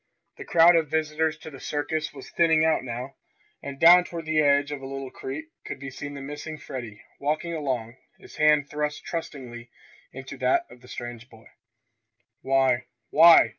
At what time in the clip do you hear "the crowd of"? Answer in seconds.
0.37-0.89